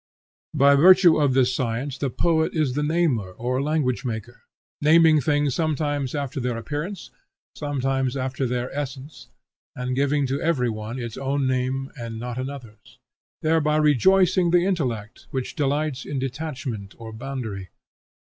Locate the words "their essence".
8.47-9.27